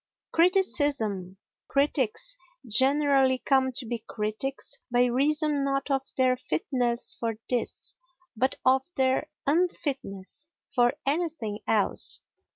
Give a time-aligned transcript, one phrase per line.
[0.31, 7.93] Criticism Critics generally come to be critics by reason not of their fitness for this
[8.35, 12.19] but of their unfitness for anything else.